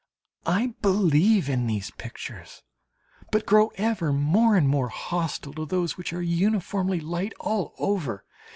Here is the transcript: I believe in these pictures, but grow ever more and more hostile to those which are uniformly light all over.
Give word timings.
I 0.47 0.73
believe 0.81 1.47
in 1.47 1.67
these 1.67 1.91
pictures, 1.91 2.63
but 3.31 3.45
grow 3.45 3.67
ever 3.75 4.11
more 4.11 4.55
and 4.55 4.67
more 4.67 4.89
hostile 4.89 5.53
to 5.53 5.65
those 5.67 5.95
which 5.95 6.11
are 6.11 6.23
uniformly 6.23 6.99
light 6.99 7.33
all 7.39 7.75
over. 7.77 8.25